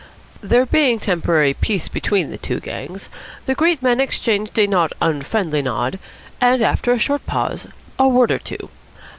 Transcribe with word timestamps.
There 0.41 0.65
being 0.65 0.97
temporary 0.97 1.53
peace 1.53 1.87
between 1.87 2.31
the 2.31 2.37
two 2.39 2.59
gangs, 2.59 3.07
the 3.45 3.53
great 3.53 3.83
men 3.83 3.99
exchanged 4.01 4.57
a 4.57 4.65
not 4.65 4.93
unfriendly 4.99 5.61
nod 5.61 5.99
and, 6.41 6.63
after 6.63 6.91
a 6.91 6.97
short 6.97 7.27
pause, 7.27 7.67
a 7.99 8.07
word 8.07 8.31
or 8.31 8.39
two. 8.39 8.69